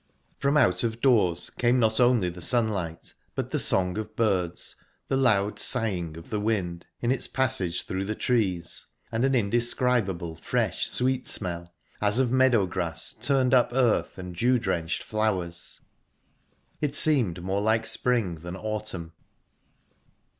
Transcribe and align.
From 0.35 0.57
out 0.57 0.83
of 0.83 0.99
doors 0.99 1.51
came 1.51 1.77
not 1.79 1.99
only 1.99 2.27
the 2.27 2.41
sunlight 2.41 3.13
but 3.35 3.51
the 3.51 3.59
song 3.59 3.99
of 3.99 4.15
birds, 4.15 4.75
the 5.09 5.15
loud 5.15 5.59
sighing 5.59 6.17
of 6.17 6.31
the 6.31 6.39
wind 6.39 6.87
in 7.01 7.11
its 7.11 7.27
passage 7.27 7.83
through 7.83 8.05
the 8.05 8.15
trees, 8.15 8.87
and 9.11 9.23
an 9.23 9.35
indescribable 9.35 10.33
fresh, 10.33 10.89
sweet 10.89 11.27
smell, 11.27 11.71
as 12.01 12.17
of 12.17 12.31
meadow 12.31 12.65
grass, 12.65 13.13
turned 13.13 13.53
up 13.53 13.69
earth, 13.73 14.17
and 14.17 14.35
dew 14.35 14.57
drenched 14.57 15.03
flowers. 15.03 15.81
It 16.81 16.95
seemed 16.95 17.43
more 17.43 17.61
like 17.61 17.85
spring 17.85 18.37
than 18.39 18.55
autumn. 18.55 19.13